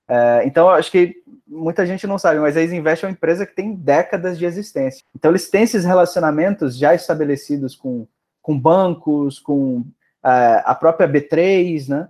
É, 0.08 0.44
então, 0.46 0.70
acho 0.70 0.92
que 0.92 1.22
muita 1.46 1.86
gente 1.86 2.08
não 2.08 2.18
sabe, 2.18 2.40
mas 2.40 2.56
a 2.56 2.62
Isinvest 2.62 3.04
é 3.04 3.08
uma 3.08 3.12
empresa 3.12 3.46
que 3.46 3.56
tem 3.56 3.74
décadas 3.74 4.38
de 4.38 4.46
existência. 4.46 5.04
Então, 5.16 5.32
eles 5.32 5.50
têm 5.50 5.64
esses 5.64 5.84
relacionamentos 5.84 6.78
já 6.78 6.94
estabelecidos 6.94 7.76
com, 7.76 8.08
com 8.42 8.58
bancos, 8.58 9.40
com 9.40 9.84
é, 10.24 10.62
a 10.64 10.76
própria 10.76 11.10
B3, 11.10 11.90
né? 11.90 12.10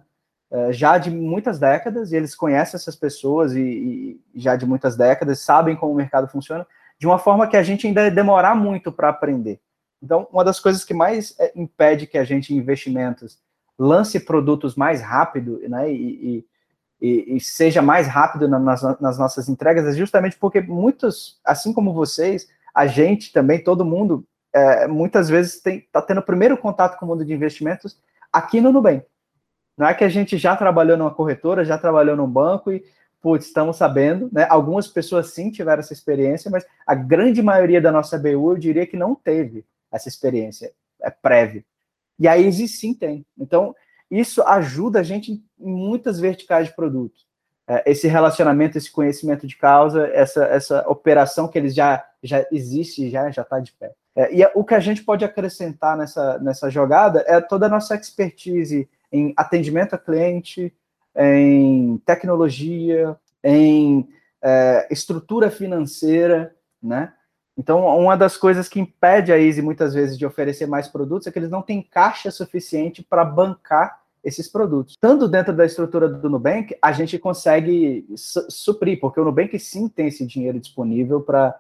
É, 0.50 0.72
já 0.72 0.98
de 0.98 1.12
muitas 1.12 1.60
décadas, 1.60 2.12
e 2.12 2.16
eles 2.16 2.34
conhecem 2.34 2.78
essas 2.78 2.96
pessoas 2.96 3.54
e, 3.54 3.60
e, 3.60 4.22
já 4.34 4.56
de 4.56 4.66
muitas 4.66 4.96
décadas, 4.96 5.42
sabem 5.42 5.76
como 5.76 5.92
o 5.92 5.96
mercado 5.96 6.30
funciona, 6.30 6.66
de 6.98 7.06
uma 7.06 7.20
forma 7.20 7.48
que 7.48 7.58
a 7.58 7.64
gente 7.64 7.86
ainda 7.86 8.10
demorar 8.10 8.56
muito 8.56 8.90
para 8.92 9.10
aprender. 9.10 9.60
Então, 10.02 10.28
uma 10.32 10.46
das 10.46 10.60
coisas 10.60 10.86
que 10.86 10.94
mais 10.94 11.36
é, 11.40 11.52
impede 11.56 12.08
que 12.08 12.18
a 12.18 12.24
gente, 12.24 12.54
em 12.54 12.58
investimentos, 12.58 13.40
lance 13.78 14.20
produtos 14.20 14.76
mais 14.76 15.02
rápido, 15.02 15.60
né, 15.68 15.92
e, 15.92 16.46
e, 17.00 17.36
e 17.36 17.40
seja 17.40 17.82
mais 17.82 18.08
rápido 18.08 18.48
nas, 18.48 18.82
nas, 19.00 19.18
nossas 19.18 19.48
entregas, 19.50 19.86
é 19.86 19.98
justamente 19.98 20.38
porque 20.38 20.62
muitos, 20.62 21.40
assim 21.46 21.72
como 21.72 21.94
vocês, 21.94 22.48
a 22.74 22.88
gente 22.88 23.32
também, 23.32 23.64
todo 23.64 23.86
mundo, 23.86 24.26
é, 24.54 24.88
muitas 24.88 25.30
vezes 25.30 25.64
está 25.66 26.02
tendo 26.02 26.20
o 26.20 26.26
primeiro 26.26 26.58
contato 26.58 26.98
com 26.98 27.06
o 27.06 27.10
mundo 27.10 27.24
de 27.24 27.34
investimentos 27.34 28.00
aqui 28.32 28.60
no 28.60 28.72
Nubank. 28.72 29.06
Não 29.78 29.88
é 29.88 29.94
que 29.94 30.04
a 30.04 30.10
gente 30.10 30.38
já 30.38 30.56
trabalhou 30.56 30.98
numa 30.98 31.14
corretora, 31.14 31.64
já 31.64 31.78
trabalhou 31.78 32.16
num 32.16 32.28
banco 32.28 32.72
e, 32.72 32.84
putz, 33.22 33.46
estamos 33.46 33.78
sabendo, 33.78 34.28
né? 34.32 34.48
Algumas 34.50 34.88
pessoas 34.88 35.32
sim 35.32 35.52
tiveram 35.52 35.82
essa 35.82 35.94
experiência, 35.94 36.50
mas 36.50 36.66
a 36.86 36.96
grande 36.96 37.44
maioria 37.44 37.80
da 37.80 37.92
nossa 37.92 38.18
BU, 38.18 38.54
eu 38.54 38.58
diria 38.58 38.88
que 38.88 38.98
não 38.98 39.14
teve 39.14 39.64
essa 39.92 40.10
experiência 40.10 40.72
é 41.02 41.12
prévia. 41.12 41.64
E 42.20 42.28
a 42.28 42.40
Easy 42.40 42.68
sim 42.68 42.94
tem. 42.94 43.26
Então, 43.38 43.76
isso 44.10 44.42
ajuda 44.44 45.00
a 45.00 45.04
gente 45.04 45.32
em 45.32 45.42
muitas 45.60 46.20
verticais 46.20 46.68
de 46.68 46.76
produto. 46.76 47.28
É, 47.68 47.84
esse 47.92 48.08
relacionamento, 48.08 48.78
esse 48.78 48.90
conhecimento 48.90 49.46
de 49.46 49.58
causa, 49.58 50.08
essa, 50.08 50.46
essa 50.46 50.88
operação 50.88 51.48
que 51.48 51.58
eles 51.58 51.76
já, 51.76 52.06
já 52.24 52.46
existe, 52.52 53.10
já 53.10 53.30
está 53.30 53.60
de 53.60 53.74
pé. 53.74 53.92
É, 54.16 54.34
e 54.34 54.44
o 54.56 54.64
que 54.64 54.74
a 54.74 54.80
gente 54.80 55.04
pode 55.04 55.26
acrescentar 55.26 55.98
nessa, 55.98 56.40
nessa 56.40 56.70
jogada 56.70 57.24
é 57.28 57.40
toda 57.42 57.66
a 57.66 57.70
nossa 57.70 57.94
expertise 57.96 58.90
em 59.12 59.34
atendimento 59.38 59.94
a 59.94 59.98
cliente, 59.98 60.74
em 61.16 61.98
tecnologia, 62.06 63.18
em 63.44 64.08
é, 64.42 64.88
estrutura 64.90 65.52
financeira, 65.52 66.56
né? 66.82 67.14
Então, 67.58 67.86
uma 67.98 68.16
das 68.16 68.38
coisas 68.38 68.70
que 68.70 68.80
impede 68.80 69.34
a 69.34 69.40
Easy 69.40 69.62
muitas 69.62 69.94
vezes 69.94 70.18
de 70.18 70.26
oferecer 70.26 70.68
mais 70.68 70.88
produtos 70.88 71.28
é 71.28 71.32
que 71.32 71.40
eles 71.40 71.50
não 71.50 71.62
têm 71.62 71.82
caixa 71.82 72.30
suficiente 72.30 73.02
para 73.02 73.26
bancar 73.26 74.00
esses 74.24 74.48
produtos. 74.48 74.96
Tanto 75.00 75.28
dentro 75.28 75.56
da 75.56 75.66
estrutura 75.66 76.08
do 76.08 76.30
Nubank, 76.30 76.76
a 76.82 76.92
gente 76.92 77.18
consegue 77.18 78.06
suprir, 78.16 79.00
porque 79.00 79.20
o 79.20 79.26
Nubank 79.26 79.58
sim 79.58 79.88
tem 79.88 80.08
esse 80.08 80.26
dinheiro 80.26 80.60
disponível 80.60 81.22
para 81.22 81.60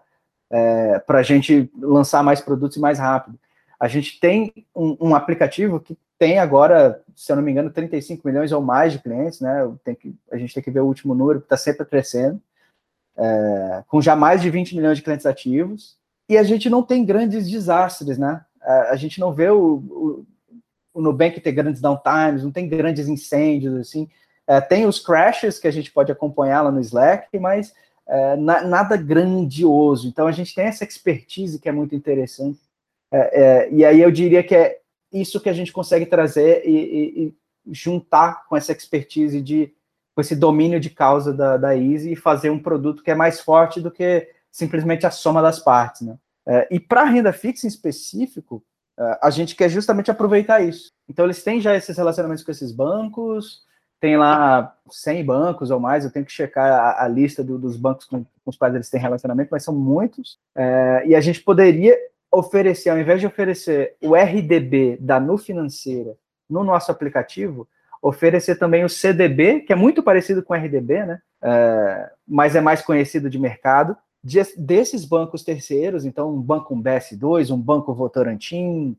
é, 0.51 1.01
a 1.08 1.24
gente 1.24 1.72
lançar 1.80 2.24
mais 2.24 2.42
produtos 2.42 2.77
mais 2.77 3.00
rápido. 3.00 3.39
A 3.80 3.88
gente 3.88 4.20
tem 4.20 4.51
um, 4.75 4.98
um, 5.00 5.16
aplicativo 5.16 5.80
que 5.80 5.98
tem 6.18 6.39
agora, 6.39 7.01
se 7.16 7.32
eu 7.32 7.36
não 7.36 7.44
me 7.44 7.51
engano, 7.51 7.70
35 7.70 8.27
milhões 8.27 8.51
ou 8.51 8.62
mais 8.62 8.92
de 8.92 9.00
clientes, 9.00 9.39
né? 9.39 9.72
Tem 9.84 9.94
que, 9.94 10.16
a 10.32 10.38
gente 10.38 10.54
tem 10.54 10.63
que 10.63 10.72
ver 10.72 10.80
o 10.80 10.88
último 10.88 11.13
número, 11.13 11.39
que 11.39 11.46
está 11.46 11.58
sempre 11.58 11.86
crescendo, 11.86 12.42
é, 13.18 13.84
com 13.88 14.02
já 14.02 14.16
mais 14.16 14.42
de 14.42 14.50
20 14.50 14.76
milhões 14.76 14.98
de 14.98 15.04
clientes 15.04 15.26
ativos, 15.26 15.98
e 16.30 16.38
a 16.38 16.44
gente 16.44 16.70
não 16.70 16.84
tem 16.84 17.06
grandes 17.06 17.50
desastres, 17.50 18.18
né? 18.18 18.44
A, 18.62 18.98
gente 18.98 19.18
não 19.20 19.34
vê 19.34 19.50
o, 19.50 19.76
o, 19.76 20.26
o 20.94 21.02
Nubank 21.02 21.40
ter 21.40 21.54
grandes 21.54 21.80
downtimes, 21.80 22.44
não 22.44 22.52
tem 22.52 22.68
grandes 22.68 23.08
incêndios, 23.08 23.74
assim. 23.76 24.10
É, 24.46 24.60
tem 24.60 24.86
os 24.86 25.00
crashes 25.00 25.58
que 25.58 25.68
a 25.68 25.72
gente 25.72 25.92
pode 25.92 26.12
acompanhar 26.12 26.64
lá 26.64 26.72
no 26.72 26.82
Slack, 26.82 27.38
mas 27.40 27.74
é, 28.08 28.36
na, 28.36 28.62
nada 28.64 28.98
grandioso. 28.98 30.08
Então 30.08 30.28
a 30.28 30.32
gente 30.32 30.54
tem 30.54 30.66
essa 30.66 30.84
expertise 30.84 31.60
que 31.60 31.70
é 31.70 31.72
muito 31.72 31.96
interessante. 31.96 32.60
É, 33.12 33.42
é, 33.42 33.72
e 33.72 33.86
aí 33.86 34.02
eu 34.02 34.12
diria 34.12 34.44
que 34.44 34.56
é 34.56 34.80
isso 35.12 35.40
que 35.40 35.50
a 35.50 35.54
gente 35.54 35.72
consegue 35.72 36.06
trazer 36.06 36.64
e, 36.66 36.72
e, 36.72 37.24
e 37.24 37.34
juntar 37.74 38.46
com 38.48 38.56
essa 38.56 38.72
expertise 38.72 39.42
de 39.42 39.74
com 40.18 40.22
esse 40.22 40.36
domínio 40.36 40.80
de 40.80 40.90
causa 40.90 41.32
da, 41.32 41.58
da 41.58 41.78
Easy 41.78 42.14
e 42.14 42.16
fazer 42.16 42.50
um 42.50 42.58
produto 42.58 43.04
que 43.04 43.12
é 43.12 43.14
mais 43.14 43.40
forte 43.40 43.80
do 43.80 43.92
que 43.92 44.28
simplesmente 44.52 45.06
a 45.06 45.12
soma 45.12 45.44
das 45.44 45.60
partes, 45.60 46.02
né? 46.02 46.18
É, 46.44 46.68
e 46.72 46.80
para 46.80 47.04
renda 47.04 47.32
fixa 47.32 47.68
em 47.68 47.70
específico, 47.70 48.64
é, 49.00 49.20
a 49.22 49.30
gente 49.30 49.56
quer 49.56 49.70
justamente 49.70 50.10
aproveitar 50.10 50.60
isso. 50.60 50.92
Então 51.08 51.24
eles 51.24 51.44
têm 51.44 51.62
já 51.62 51.76
esses 51.76 51.96
relacionamentos 51.96 52.44
com 52.44 52.50
esses 52.50 52.72
bancos, 52.72 53.62
tem 54.00 54.18
lá 54.18 54.76
100 54.90 55.24
bancos 55.24 55.70
ou 55.70 55.80
mais, 55.80 56.04
eu 56.04 56.10
tenho 56.10 56.26
que 56.26 56.32
checar 56.32 56.66
a, 56.66 57.04
a 57.04 57.08
lista 57.08 57.44
do, 57.44 57.60
dos 57.60 57.78
bancos 57.78 58.06
com, 58.06 58.24
com, 58.24 58.50
os 58.50 58.58
quais 58.58 58.74
eles 58.74 58.90
têm 58.90 59.00
relacionamento, 59.00 59.50
mas 59.52 59.64
são 59.64 59.76
muitos. 59.76 60.40
É, 60.56 61.04
e 61.06 61.14
a 61.14 61.22
gente 61.22 61.44
poderia 61.44 61.96
oferecer, 62.32 62.90
ao 62.90 62.98
invés 62.98 63.20
de 63.20 63.28
oferecer 63.28 63.96
o 64.02 64.16
RDB 64.16 64.98
da 65.00 65.20
Nu 65.20 65.38
Financeira 65.38 66.18
no 66.50 66.64
nosso 66.64 66.92
aplicativo, 66.92 67.68
oferecer 68.01 68.58
também 68.58 68.84
o 68.84 68.89
CDB, 68.89 69.62
que 69.62 69.74
é 69.74 69.75
muito 69.75 70.04
parecido 70.04 70.44
com 70.44 70.54
o 70.54 70.58
RDB, 70.58 71.06
né? 71.06 71.22
É, 71.42 72.12
mas 72.27 72.56
é 72.56 72.62
mais 72.62 72.82
conhecido 72.82 73.30
de 73.30 73.39
mercado, 73.39 73.96
de, 74.24 74.39
desses 74.58 75.06
bancos 75.06 75.44
terceiros, 75.44 76.06
então 76.06 76.34
um 76.34 76.42
banco 76.42 76.74
um 76.74 76.82
BS2, 76.82 77.54
um 77.54 77.62
banco 77.62 77.94
Votorantim, 77.94 78.98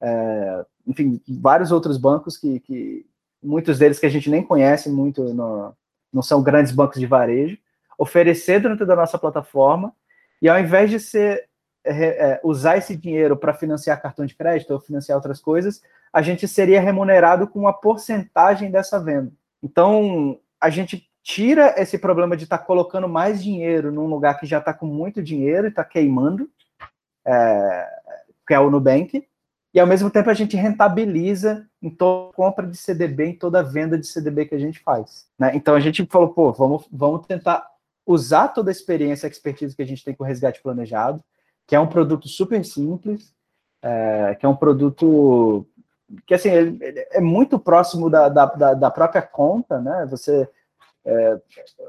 é, 0.00 0.64
enfim, 0.86 1.20
vários 1.28 1.70
outros 1.70 1.96
bancos 1.98 2.36
que, 2.36 2.60
que, 2.60 3.06
muitos 3.42 3.78
deles 3.78 3.98
que 3.98 4.06
a 4.06 4.10
gente 4.10 4.30
nem 4.30 4.42
conhece 4.42 4.88
muito, 4.88 5.22
no, 5.34 5.74
não 6.12 6.22
são 6.22 6.42
grandes 6.42 6.72
bancos 6.72 6.98
de 6.98 7.06
varejo, 7.06 7.58
oferecer 7.98 8.60
dentro 8.60 8.86
da 8.86 8.96
nossa 8.96 9.18
plataforma, 9.18 9.92
e 10.40 10.48
ao 10.48 10.58
invés 10.58 10.90
de 10.90 10.98
ser 10.98 11.48
é, 11.84 11.92
é, 11.92 12.40
usar 12.42 12.78
esse 12.78 12.96
dinheiro 12.96 13.36
para 13.36 13.54
financiar 13.54 14.00
cartão 14.00 14.24
de 14.24 14.34
crédito 14.34 14.72
ou 14.72 14.80
financiar 14.80 15.16
outras 15.16 15.40
coisas, 15.40 15.82
a 16.14 16.22
gente 16.22 16.46
seria 16.46 16.80
remunerado 16.80 17.48
com 17.48 17.58
uma 17.58 17.72
porcentagem 17.72 18.70
dessa 18.70 19.02
venda. 19.02 19.32
Então, 19.60 20.38
a 20.60 20.70
gente 20.70 21.10
tira 21.24 21.74
esse 21.76 21.98
problema 21.98 22.36
de 22.36 22.44
estar 22.44 22.58
tá 22.58 22.64
colocando 22.64 23.08
mais 23.08 23.42
dinheiro 23.42 23.90
num 23.90 24.06
lugar 24.06 24.38
que 24.38 24.46
já 24.46 24.58
está 24.58 24.72
com 24.72 24.86
muito 24.86 25.20
dinheiro 25.20 25.66
e 25.66 25.70
está 25.70 25.82
queimando, 25.82 26.48
é, 27.26 27.88
que 28.46 28.54
é 28.54 28.60
o 28.60 28.70
Nubank, 28.70 29.26
e 29.74 29.80
ao 29.80 29.88
mesmo 29.88 30.08
tempo 30.08 30.30
a 30.30 30.34
gente 30.34 30.56
rentabiliza 30.56 31.66
em 31.82 31.90
toda 31.90 32.32
compra 32.32 32.64
de 32.64 32.76
CDB, 32.76 33.30
em 33.30 33.36
toda 33.36 33.60
venda 33.60 33.98
de 33.98 34.06
CDB 34.06 34.46
que 34.46 34.54
a 34.54 34.58
gente 34.58 34.78
faz. 34.78 35.26
Né? 35.36 35.50
Então 35.56 35.74
a 35.74 35.80
gente 35.80 36.06
falou, 36.06 36.28
pô, 36.28 36.52
vamos, 36.52 36.86
vamos 36.92 37.26
tentar 37.26 37.66
usar 38.06 38.48
toda 38.48 38.70
a 38.70 38.72
experiência, 38.72 39.26
expertise 39.26 39.74
que 39.74 39.82
a 39.82 39.86
gente 39.86 40.04
tem 40.04 40.14
com 40.14 40.22
o 40.22 40.26
resgate 40.26 40.62
planejado, 40.62 41.20
que 41.66 41.74
é 41.74 41.80
um 41.80 41.88
produto 41.88 42.28
super 42.28 42.64
simples, 42.64 43.34
é, 43.82 44.36
que 44.38 44.46
é 44.46 44.48
um 44.48 44.54
produto 44.54 45.66
que 46.26 46.34
assim 46.34 46.48
é, 46.48 47.18
é 47.18 47.20
muito 47.20 47.58
próximo 47.58 48.10
da, 48.10 48.28
da, 48.28 48.74
da, 48.74 48.90
própria 48.90 49.22
conta, 49.22 49.80
né? 49.80 50.06
Você 50.10 50.48
é, 51.04 51.40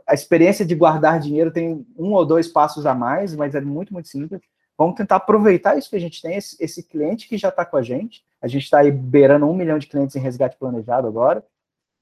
a 0.05 0.13
experiência 0.13 0.65
de 0.65 0.75
guardar 0.75 1.19
dinheiro 1.19 1.51
tem 1.51 1.85
um 1.97 2.13
ou 2.13 2.25
dois 2.25 2.47
passos 2.47 2.85
a 2.85 2.93
mais, 2.93 3.35
mas 3.35 3.55
é 3.55 3.61
muito 3.61 3.93
muito 3.93 4.07
simples. 4.07 4.41
Vamos 4.77 4.95
tentar 4.95 5.17
aproveitar 5.17 5.77
isso 5.77 5.89
que 5.89 5.95
a 5.95 5.99
gente 5.99 6.21
tem, 6.21 6.35
esse, 6.35 6.57
esse 6.61 6.83
cliente 6.83 7.29
que 7.29 7.37
já 7.37 7.49
está 7.49 7.65
com 7.65 7.77
a 7.77 7.81
gente. 7.81 8.25
A 8.41 8.47
gente 8.47 8.63
está 8.63 8.79
aí 8.79 8.91
beirando 8.91 9.45
um 9.45 9.55
milhão 9.55 9.79
de 9.79 9.87
clientes 9.87 10.15
em 10.15 10.19
resgate 10.19 10.57
planejado 10.57 11.07
agora. 11.07 11.43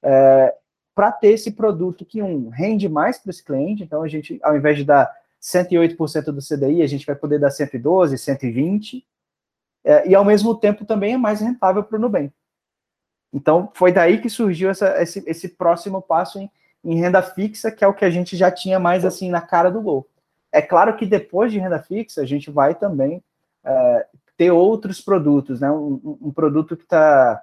É, 0.02 0.54
para 0.94 1.12
ter 1.12 1.28
esse 1.28 1.52
produto 1.52 2.04
que 2.04 2.22
um 2.22 2.48
rende 2.48 2.88
mais 2.88 3.18
para 3.18 3.30
esse 3.30 3.44
cliente, 3.44 3.82
então 3.82 4.02
a 4.02 4.08
gente, 4.08 4.38
ao 4.42 4.56
invés 4.56 4.76
de 4.76 4.84
dar 4.84 5.12
108% 5.40 6.26
do 6.26 6.40
CDI, 6.40 6.82
a 6.82 6.86
gente 6.86 7.06
vai 7.06 7.14
poder 7.14 7.38
dar 7.38 7.50
112, 7.50 8.16
120, 8.16 9.04
é, 9.84 10.08
e 10.08 10.14
ao 10.14 10.24
mesmo 10.24 10.54
tempo 10.54 10.84
também 10.84 11.14
é 11.14 11.18
mais 11.18 11.40
rentável 11.40 11.84
para 11.84 11.96
o 11.96 12.00
Nubank. 12.00 12.32
Então, 13.32 13.70
foi 13.74 13.92
daí 13.92 14.20
que 14.20 14.30
surgiu 14.30 14.70
essa, 14.70 15.02
esse, 15.02 15.22
esse, 15.26 15.48
próximo 15.48 16.00
passo 16.00 16.38
em, 16.38 16.50
em, 16.84 16.94
renda 16.94 17.20
fixa, 17.20 17.70
que 17.70 17.84
é 17.84 17.88
o 17.88 17.92
que 17.92 18.04
a 18.04 18.10
gente 18.10 18.36
já 18.36 18.50
tinha 18.50 18.78
mais 18.78 19.04
assim 19.04 19.28
na 19.28 19.40
cara 19.40 19.70
do 19.70 19.82
gol. 19.82 20.08
É 20.52 20.62
claro 20.62 20.96
que 20.96 21.04
depois 21.04 21.50
de 21.50 21.58
renda 21.58 21.80
fixa, 21.80 22.22
a 22.22 22.26
gente 22.26 22.50
vai 22.50 22.74
também 22.74 23.22
é, 23.64 24.06
ter 24.36 24.50
outros 24.52 25.00
produtos, 25.00 25.60
né? 25.60 25.70
Um, 25.70 26.18
um 26.22 26.32
produto 26.32 26.76
que 26.76 26.84
está 26.84 27.42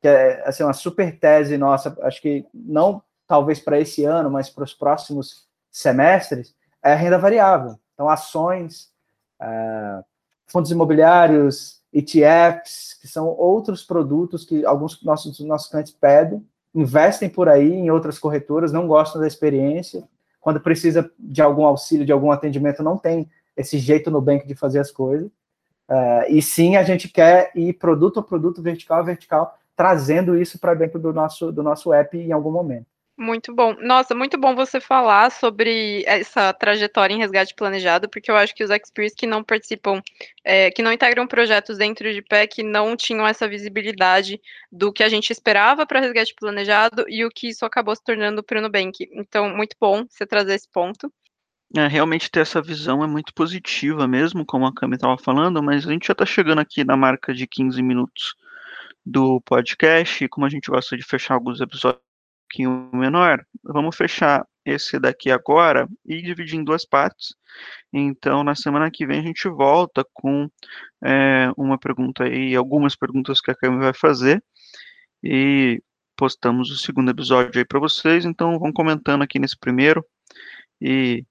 que 0.00 0.08
é 0.08 0.42
assim, 0.46 0.64
uma 0.64 0.72
super 0.72 1.16
tese 1.16 1.56
nossa, 1.56 1.96
acho 2.02 2.20
que 2.20 2.44
não 2.52 3.00
talvez 3.26 3.60
para 3.60 3.78
esse 3.78 4.04
ano, 4.04 4.30
mas 4.30 4.50
para 4.50 4.64
os 4.64 4.74
próximos 4.74 5.46
semestres, 5.70 6.54
é 6.82 6.92
a 6.92 6.96
renda 6.96 7.16
variável. 7.16 7.78
Então, 7.94 8.08
ações, 8.08 8.92
é, 9.40 10.04
fundos 10.52 10.70
imobiliários, 10.70 11.80
ETFs, 11.92 12.98
que 13.00 13.08
são 13.08 13.26
outros 13.26 13.82
produtos 13.82 14.44
que 14.44 14.64
alguns 14.64 15.02
nossos, 15.02 15.40
nossos 15.40 15.70
clientes 15.70 15.92
pedem, 15.92 16.46
investem 16.74 17.28
por 17.28 17.48
aí 17.48 17.72
em 17.72 17.90
outras 17.90 18.18
corretoras, 18.18 18.72
não 18.72 18.86
gostam 18.86 19.20
da 19.20 19.26
experiência. 19.26 20.04
Quando 20.40 20.60
precisa 20.60 21.10
de 21.18 21.42
algum 21.42 21.64
auxílio, 21.64 22.06
de 22.06 22.12
algum 22.12 22.30
atendimento, 22.30 22.82
não 22.82 22.96
tem 22.96 23.30
esse 23.56 23.78
jeito 23.78 24.10
no 24.10 24.20
banco 24.20 24.46
de 24.46 24.54
fazer 24.54 24.78
as 24.78 24.90
coisas. 24.90 25.28
Uh, 25.88 26.24
e 26.28 26.40
sim, 26.40 26.76
a 26.76 26.82
gente 26.82 27.08
quer 27.08 27.50
ir 27.54 27.74
produto 27.74 28.20
a 28.20 28.22
produto, 28.22 28.62
vertical 28.62 29.00
a 29.00 29.02
vertical, 29.02 29.58
trazendo 29.76 30.36
isso 30.36 30.58
para 30.58 30.74
dentro 30.74 30.98
do 30.98 31.12
nosso, 31.12 31.52
do 31.52 31.62
nosso 31.62 31.92
app 31.92 32.16
em 32.16 32.32
algum 32.32 32.50
momento. 32.50 32.86
Muito 33.16 33.54
bom. 33.54 33.76
Nossa, 33.78 34.14
muito 34.14 34.38
bom 34.38 34.54
você 34.54 34.80
falar 34.80 35.30
sobre 35.30 36.02
essa 36.06 36.52
trajetória 36.52 37.14
em 37.14 37.18
resgate 37.18 37.54
planejado, 37.54 38.08
porque 38.08 38.30
eu 38.30 38.36
acho 38.36 38.54
que 38.54 38.64
os 38.64 38.70
experts 38.70 39.14
que 39.14 39.26
não 39.26 39.44
participam, 39.44 40.00
é, 40.42 40.70
que 40.70 40.82
não 40.82 40.92
integram 40.92 41.26
projetos 41.26 41.76
dentro 41.76 42.10
de 42.12 42.22
PEC, 42.22 42.62
não 42.62 42.96
tinham 42.96 43.26
essa 43.26 43.46
visibilidade 43.46 44.40
do 44.70 44.90
que 44.90 45.02
a 45.02 45.10
gente 45.10 45.30
esperava 45.30 45.86
para 45.86 46.00
resgate 46.00 46.34
planejado 46.34 47.04
e 47.06 47.24
o 47.24 47.30
que 47.30 47.48
isso 47.48 47.66
acabou 47.66 47.94
se 47.94 48.02
tornando 48.02 48.42
para 48.42 48.58
o 48.58 48.62
Nubank. 48.62 49.06
Então, 49.12 49.54
muito 49.54 49.76
bom 49.78 50.06
você 50.08 50.26
trazer 50.26 50.54
esse 50.54 50.68
ponto. 50.70 51.12
É, 51.76 51.86
realmente 51.86 52.30
ter 52.30 52.40
essa 52.40 52.62
visão 52.62 53.04
é 53.04 53.06
muito 53.06 53.32
positiva 53.34 54.08
mesmo, 54.08 54.44
como 54.44 54.66
a 54.66 54.74
Cami 54.74 54.94
estava 54.94 55.18
falando, 55.18 55.62
mas 55.62 55.86
a 55.86 55.92
gente 55.92 56.06
já 56.06 56.12
está 56.12 56.24
chegando 56.24 56.60
aqui 56.60 56.82
na 56.82 56.96
marca 56.96 57.32
de 57.34 57.46
15 57.46 57.82
minutos 57.82 58.34
do 59.04 59.40
podcast, 59.42 60.24
e 60.24 60.28
como 60.28 60.46
a 60.46 60.50
gente 60.50 60.70
gosta 60.70 60.96
de 60.96 61.02
fechar 61.02 61.34
alguns 61.34 61.60
episódios 61.60 62.11
pouquinho 62.52 62.90
menor, 62.92 63.44
vamos 63.64 63.96
fechar 63.96 64.46
esse 64.64 65.00
daqui 65.00 65.30
agora 65.30 65.88
e 66.04 66.20
dividir 66.20 66.56
em 66.56 66.64
duas 66.64 66.84
partes. 66.84 67.34
Então, 67.92 68.44
na 68.44 68.54
semana 68.54 68.90
que 68.90 69.06
vem 69.06 69.20
a 69.20 69.22
gente 69.22 69.48
volta 69.48 70.04
com 70.12 70.48
é, 71.02 71.50
uma 71.56 71.78
pergunta 71.78 72.24
aí, 72.24 72.54
algumas 72.54 72.94
perguntas 72.94 73.40
que 73.40 73.50
a 73.50 73.54
Câmara 73.54 73.84
vai 73.84 73.94
fazer 73.94 74.42
e 75.24 75.82
postamos 76.16 76.70
o 76.70 76.76
segundo 76.76 77.10
episódio 77.10 77.58
aí 77.58 77.64
para 77.64 77.80
vocês. 77.80 78.24
Então, 78.24 78.58
vão 78.58 78.72
comentando 78.72 79.22
aqui 79.22 79.38
nesse 79.38 79.58
primeiro 79.58 80.04
e 80.80 81.24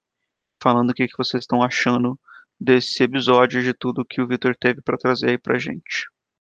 falando 0.61 0.89
o 0.89 0.93
que, 0.93 1.07
que 1.07 1.17
vocês 1.17 1.43
estão 1.43 1.63
achando 1.63 2.19
desse 2.59 3.03
episódio 3.03 3.63
de 3.63 3.73
tudo 3.73 4.05
que 4.05 4.21
o 4.21 4.27
Vitor 4.27 4.55
teve 4.55 4.81
para 4.81 4.97
trazer 4.97 5.29
aí 5.29 5.37
para 5.37 5.57
gente. 5.57 6.10